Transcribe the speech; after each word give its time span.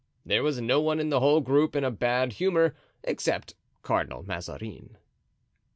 There 0.25 0.41
was 0.41 0.59
no 0.59 0.81
one 0.81 0.99
in 0.99 1.09
the 1.11 1.19
whole 1.19 1.41
group 1.41 1.75
in 1.75 1.83
a 1.83 1.91
bad 1.91 2.33
humor 2.33 2.73
except 3.03 3.53
Cardinal 3.83 4.23
Mazarin. 4.23 4.97